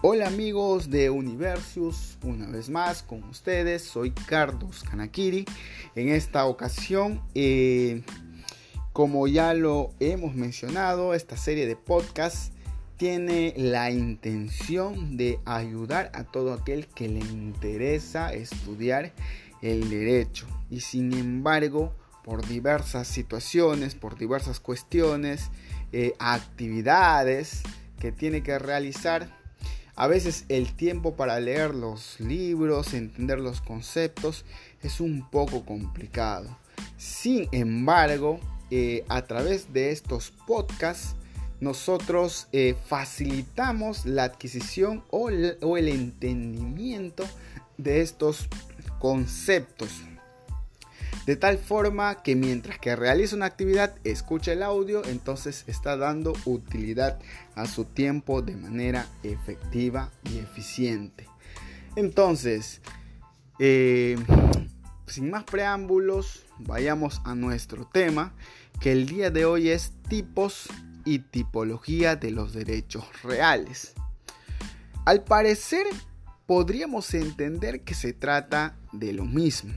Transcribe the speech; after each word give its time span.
Hola 0.00 0.28
amigos 0.28 0.90
de 0.90 1.10
Universus, 1.10 2.18
una 2.22 2.46
vez 2.46 2.70
más 2.70 3.02
con 3.02 3.24
ustedes, 3.24 3.82
soy 3.82 4.12
Carlos 4.12 4.84
Kanakiri. 4.88 5.44
En 5.96 6.08
esta 6.08 6.46
ocasión, 6.46 7.20
eh, 7.34 8.02
como 8.92 9.26
ya 9.26 9.54
lo 9.54 9.90
hemos 9.98 10.36
mencionado, 10.36 11.14
esta 11.14 11.36
serie 11.36 11.66
de 11.66 11.74
podcasts 11.74 12.52
tiene 12.96 13.52
la 13.56 13.90
intención 13.90 15.16
de 15.16 15.40
ayudar 15.44 16.12
a 16.14 16.22
todo 16.22 16.52
aquel 16.52 16.86
que 16.86 17.08
le 17.08 17.18
interesa 17.18 18.32
estudiar 18.32 19.12
el 19.62 19.90
derecho 19.90 20.46
y 20.70 20.78
sin 20.78 21.12
embargo 21.12 21.92
por 22.22 22.46
diversas 22.46 23.08
situaciones, 23.08 23.96
por 23.96 24.16
diversas 24.16 24.60
cuestiones, 24.60 25.50
eh, 25.90 26.12
actividades 26.20 27.62
que 27.98 28.12
tiene 28.12 28.44
que 28.44 28.60
realizar, 28.60 29.36
a 29.98 30.06
veces 30.06 30.44
el 30.48 30.74
tiempo 30.74 31.16
para 31.16 31.40
leer 31.40 31.74
los 31.74 32.20
libros, 32.20 32.94
entender 32.94 33.40
los 33.40 33.60
conceptos, 33.60 34.44
es 34.80 35.00
un 35.00 35.28
poco 35.28 35.64
complicado. 35.64 36.56
Sin 36.96 37.48
embargo, 37.50 38.38
eh, 38.70 39.04
a 39.08 39.22
través 39.22 39.72
de 39.72 39.90
estos 39.90 40.30
podcasts, 40.46 41.16
nosotros 41.58 42.46
eh, 42.52 42.76
facilitamos 42.86 44.06
la 44.06 44.22
adquisición 44.22 45.02
o 45.10 45.30
el 45.30 45.88
entendimiento 45.88 47.24
de 47.76 48.00
estos 48.00 48.48
conceptos. 49.00 49.90
De 51.28 51.36
tal 51.36 51.58
forma 51.58 52.22
que 52.22 52.34
mientras 52.34 52.78
que 52.78 52.96
realiza 52.96 53.36
una 53.36 53.44
actividad, 53.44 53.94
escucha 54.02 54.54
el 54.54 54.62
audio, 54.62 55.04
entonces 55.04 55.64
está 55.66 55.94
dando 55.98 56.32
utilidad 56.46 57.18
a 57.54 57.66
su 57.66 57.84
tiempo 57.84 58.40
de 58.40 58.56
manera 58.56 59.06
efectiva 59.22 60.10
y 60.24 60.38
eficiente. 60.38 61.28
Entonces, 61.96 62.80
eh, 63.58 64.16
sin 65.06 65.30
más 65.30 65.44
preámbulos, 65.44 66.46
vayamos 66.60 67.20
a 67.26 67.34
nuestro 67.34 67.86
tema, 67.86 68.32
que 68.80 68.92
el 68.92 69.04
día 69.04 69.30
de 69.30 69.44
hoy 69.44 69.68
es 69.68 69.92
tipos 70.08 70.70
y 71.04 71.18
tipología 71.18 72.16
de 72.16 72.30
los 72.30 72.54
derechos 72.54 73.04
reales. 73.22 73.92
Al 75.04 75.24
parecer, 75.24 75.86
podríamos 76.46 77.12
entender 77.12 77.82
que 77.82 77.92
se 77.92 78.14
trata 78.14 78.78
de 78.92 79.12
lo 79.12 79.26
mismo. 79.26 79.74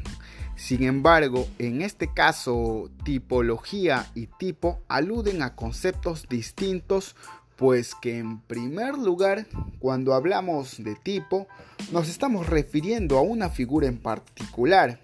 Sin 0.61 0.83
embargo, 0.83 1.47
en 1.57 1.81
este 1.81 2.13
caso, 2.13 2.91
tipología 3.03 4.05
y 4.13 4.27
tipo 4.27 4.79
aluden 4.87 5.41
a 5.41 5.55
conceptos 5.55 6.29
distintos, 6.29 7.15
pues 7.55 7.95
que 7.95 8.19
en 8.19 8.41
primer 8.41 8.95
lugar, 8.95 9.47
cuando 9.79 10.13
hablamos 10.13 10.83
de 10.83 10.93
tipo, 10.93 11.47
nos 11.91 12.09
estamos 12.09 12.45
refiriendo 12.47 13.17
a 13.17 13.21
una 13.21 13.49
figura 13.49 13.87
en 13.87 13.97
particular, 13.97 14.99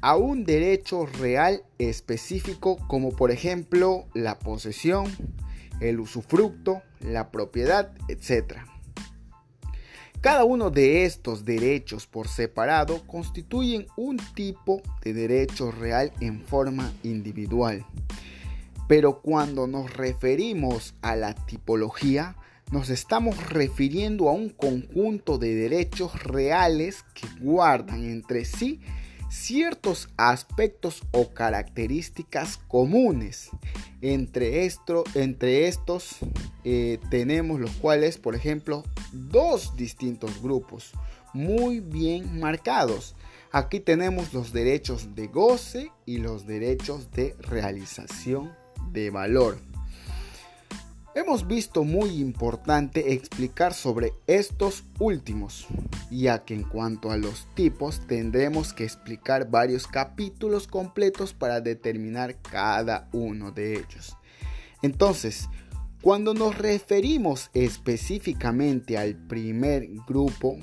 a 0.00 0.16
un 0.16 0.44
derecho 0.44 1.06
real 1.06 1.62
específico 1.78 2.76
como 2.88 3.12
por 3.14 3.30
ejemplo 3.30 4.06
la 4.12 4.40
posesión, 4.40 5.06
el 5.78 6.00
usufructo, 6.00 6.82
la 6.98 7.30
propiedad, 7.30 7.92
etc. 8.08 8.56
Cada 10.24 10.44
uno 10.46 10.70
de 10.70 11.04
estos 11.04 11.44
derechos 11.44 12.06
por 12.06 12.28
separado 12.28 13.06
constituyen 13.06 13.86
un 13.94 14.16
tipo 14.16 14.80
de 15.02 15.12
derecho 15.12 15.70
real 15.70 16.14
en 16.18 16.40
forma 16.40 16.94
individual. 17.02 17.84
Pero 18.88 19.20
cuando 19.20 19.66
nos 19.66 19.92
referimos 19.92 20.94
a 21.02 21.14
la 21.14 21.34
tipología, 21.34 22.36
nos 22.72 22.88
estamos 22.88 23.50
refiriendo 23.50 24.30
a 24.30 24.32
un 24.32 24.48
conjunto 24.48 25.36
de 25.36 25.54
derechos 25.54 26.22
reales 26.22 27.04
que 27.12 27.28
guardan 27.42 28.04
entre 28.04 28.46
sí 28.46 28.80
ciertos 29.28 30.08
aspectos 30.16 31.02
o 31.10 31.34
características 31.34 32.56
comunes. 32.66 33.50
Entre, 34.00 34.64
estos 34.64 36.16
eh, 36.64 36.98
tenemos 37.10 37.60
los 37.60 37.72
cuales, 37.72 38.16
por 38.16 38.34
ejemplo, 38.34 38.84
dos 39.14 39.76
distintos 39.76 40.42
grupos 40.42 40.92
muy 41.32 41.80
bien 41.80 42.40
marcados. 42.40 43.14
Aquí 43.52 43.80
tenemos 43.80 44.32
los 44.32 44.52
derechos 44.52 45.14
de 45.14 45.28
goce 45.28 45.92
y 46.06 46.18
los 46.18 46.46
derechos 46.46 47.10
de 47.12 47.36
realización 47.40 48.52
de 48.92 49.10
valor. 49.10 49.58
Hemos 51.16 51.46
visto 51.46 51.84
muy 51.84 52.20
importante 52.20 53.12
explicar 53.12 53.72
sobre 53.72 54.14
estos 54.26 54.82
últimos, 54.98 55.68
ya 56.10 56.44
que 56.44 56.54
en 56.54 56.64
cuanto 56.64 57.12
a 57.12 57.16
los 57.16 57.46
tipos 57.54 58.04
tendremos 58.08 58.72
que 58.72 58.82
explicar 58.82 59.48
varios 59.48 59.86
capítulos 59.86 60.66
completos 60.66 61.32
para 61.32 61.60
determinar 61.60 62.34
cada 62.42 63.08
uno 63.12 63.52
de 63.52 63.74
ellos. 63.74 64.16
Entonces, 64.82 65.48
cuando 66.04 66.34
nos 66.34 66.58
referimos 66.58 67.48
específicamente 67.54 68.98
al 68.98 69.16
primer 69.16 69.88
grupo 70.06 70.58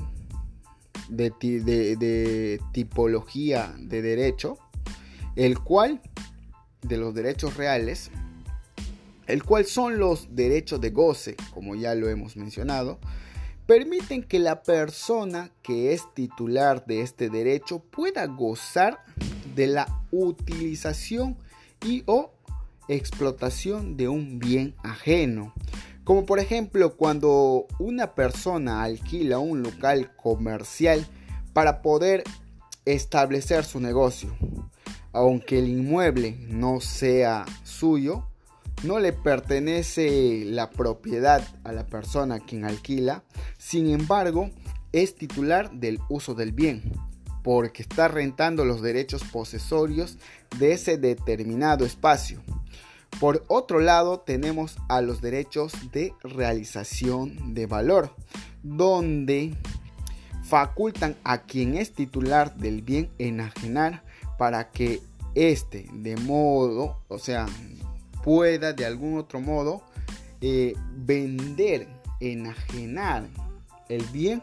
de, 1.09 2.59
tipología 2.71 3.73
de 3.79 4.03
derecho, 4.03 4.59
el 5.35 5.57
cual 5.57 5.99
de 6.83 6.97
los 6.97 7.15
derechos 7.15 7.57
reales, 7.57 8.11
el 9.25 9.41
cual 9.43 9.65
son 9.65 9.97
los 9.97 10.35
derechos 10.35 10.79
de 10.79 10.91
goce, 10.91 11.35
como 11.55 11.73
ya 11.73 11.95
lo 11.95 12.07
hemos 12.07 12.37
mencionado, 12.37 12.99
permiten 13.65 14.21
que 14.21 14.37
la 14.37 14.61
persona 14.61 15.49
que 15.63 15.93
es 15.93 16.03
titular 16.13 16.85
de 16.85 17.01
este 17.01 17.31
derecho 17.31 17.79
pueda 17.79 18.27
gozar 18.27 18.99
de 19.55 19.65
la 19.65 20.03
utilización 20.11 21.35
y 21.83 22.03
o 22.05 22.31
explotación 22.95 23.97
de 23.97 24.07
un 24.07 24.39
bien 24.39 24.75
ajeno. 24.83 25.53
Como 26.03 26.25
por 26.25 26.39
ejemplo 26.39 26.97
cuando 26.97 27.67
una 27.79 28.15
persona 28.15 28.83
alquila 28.83 29.39
un 29.39 29.63
local 29.63 30.15
comercial 30.15 31.05
para 31.53 31.81
poder 31.81 32.23
establecer 32.85 33.63
su 33.63 33.79
negocio. 33.79 34.35
Aunque 35.13 35.59
el 35.59 35.67
inmueble 35.67 36.37
no 36.47 36.79
sea 36.79 37.45
suyo, 37.63 38.27
no 38.83 38.99
le 38.99 39.13
pertenece 39.13 40.43
la 40.45 40.71
propiedad 40.71 41.47
a 41.63 41.71
la 41.71 41.85
persona 41.85 42.39
quien 42.39 42.65
alquila, 42.65 43.23
sin 43.57 43.89
embargo, 43.91 44.49
es 44.91 45.15
titular 45.15 45.71
del 45.71 45.99
uso 46.09 46.33
del 46.33 46.51
bien, 46.51 46.91
porque 47.43 47.83
está 47.83 48.07
rentando 48.07 48.65
los 48.65 48.81
derechos 48.81 49.23
posesorios 49.23 50.17
de 50.57 50.73
ese 50.73 50.97
determinado 50.97 51.85
espacio. 51.85 52.41
Por 53.21 53.45
otro 53.49 53.79
lado, 53.79 54.21
tenemos 54.21 54.77
a 54.89 54.99
los 55.01 55.21
derechos 55.21 55.73
de 55.91 56.11
realización 56.23 57.53
de 57.53 57.67
valor, 57.67 58.09
donde 58.63 59.55
facultan 60.43 61.15
a 61.23 61.43
quien 61.43 61.77
es 61.77 61.93
titular 61.93 62.55
del 62.55 62.81
bien 62.81 63.11
enajenar 63.19 64.01
para 64.39 64.71
que 64.71 65.01
éste 65.35 65.85
de 65.93 66.17
modo, 66.17 66.97
o 67.09 67.19
sea, 67.19 67.45
pueda 68.23 68.73
de 68.73 68.87
algún 68.87 69.19
otro 69.19 69.39
modo 69.39 69.83
eh, 70.41 70.73
vender, 70.95 71.87
enajenar 72.21 73.27
el 73.87 74.03
bien 74.05 74.41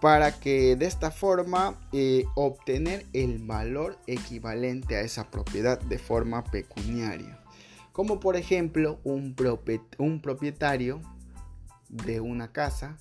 para 0.00 0.40
que 0.40 0.74
de 0.74 0.86
esta 0.86 1.10
forma 1.10 1.74
eh, 1.92 2.24
obtener 2.34 3.04
el 3.12 3.40
valor 3.40 3.98
equivalente 4.06 4.96
a 4.96 5.02
esa 5.02 5.30
propiedad 5.30 5.78
de 5.78 5.98
forma 5.98 6.42
pecuniaria. 6.44 7.42
Como 7.96 8.20
por 8.20 8.36
ejemplo 8.36 9.00
un, 9.04 9.34
propietario 9.34 11.00
de 11.88 12.20
una 12.20 12.52
casa 12.52 12.98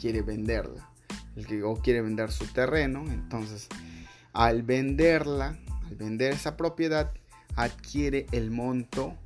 quiere 0.00 0.22
venderla 0.22 0.88
el 1.34 1.64
o 1.64 1.74
quiere 1.74 2.00
vender 2.00 2.30
su 2.30 2.46
terreno. 2.46 3.02
Entonces 3.10 3.66
al 4.32 4.62
venderla, 4.62 5.58
al 5.88 5.96
vender 5.96 6.34
esa 6.34 6.56
propiedad, 6.56 7.12
adquiere 7.56 8.26
el 8.30 8.52
monto 8.52 9.16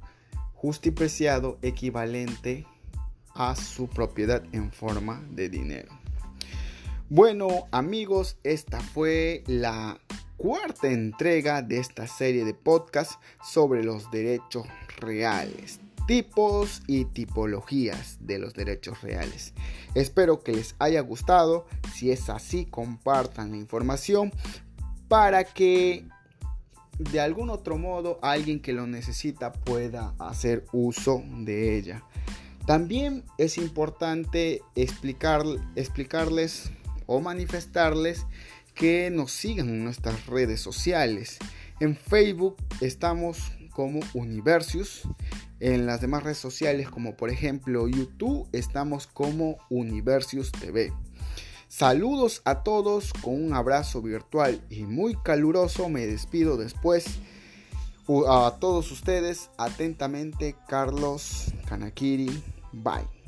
justipreciado 0.55 1.58
equivalente 1.61 2.66
a 3.34 3.56
su 3.56 3.90
propiedad 3.90 4.43
en 4.52 4.73
forma 4.73 5.23
de 5.32 5.50
dinero. 5.50 5.93
Bueno 7.11 7.69
amigos, 7.73 8.38
esta 8.43 8.81
fue 8.81 9.44
la 9.46 10.00
cuarta 10.38 10.88
entrega 10.88 11.61
de 11.61 11.76
esta 11.76 12.06
serie 12.06 12.46
de 12.46 12.55
podcasts 12.55 13.19
sobre 13.43 13.84
los 13.84 14.11
derechos 14.11 14.66
reales, 15.00 15.81
tipos 16.06 16.82
y 16.87 17.05
tipologías 17.05 18.19
de 18.20 18.38
los 18.38 18.55
derechos 18.55 19.00
reales. 19.02 19.55
Espero 19.94 20.43
que 20.43 20.52
les 20.52 20.75
haya 20.79 21.00
gustado, 21.00 21.67
si 21.94 22.11
es 22.11 22.29
así 22.29 22.67
compartan 22.67 23.52
la 23.52 23.56
información 23.56 24.32
para 25.08 25.44
que 25.44 26.05
de 26.99 27.20
algún 27.20 27.49
otro 27.49 27.79
modo 27.79 28.19
alguien 28.23 28.61
que 28.61 28.73
lo 28.73 28.87
necesita 28.87 29.52
pueda 29.52 30.14
hacer 30.19 30.67
uso 30.73 31.23
de 31.38 31.76
ella. 31.76 32.05
También 32.67 33.25
es 33.38 33.56
importante 33.56 34.62
explicar, 34.75 35.43
explicarles 35.76 36.70
o 37.06 37.20
manifestarles 37.20 38.26
que 38.75 39.11
nos 39.11 39.32
sigan 39.32 39.69
en 39.69 39.85
nuestras 39.85 40.26
redes 40.26 40.61
sociales. 40.61 41.38
En 41.81 41.97
Facebook 41.97 42.56
estamos 42.81 43.52
como 43.81 44.00
Universius. 44.12 45.09
En 45.59 45.87
las 45.87 46.03
demás 46.03 46.23
redes 46.23 46.37
sociales 46.37 46.91
como 46.91 47.17
por 47.17 47.31
ejemplo 47.31 47.88
YouTube 47.88 48.47
estamos 48.53 49.06
como 49.06 49.56
Universius 49.71 50.53
TV. 50.53 50.93
Saludos 51.67 52.43
a 52.44 52.62
todos 52.62 53.15
con 53.15 53.43
un 53.43 53.55
abrazo 53.55 54.03
virtual 54.03 54.61
y 54.69 54.82
muy 54.82 55.15
caluroso. 55.23 55.88
Me 55.88 56.06
despido 56.06 56.59
después. 56.59 57.06
A 58.29 58.56
todos 58.61 58.91
ustedes, 58.91 59.50
atentamente, 59.56 60.56
Carlos 60.69 61.47
Kanakiri. 61.67 62.43
Bye. 62.73 63.19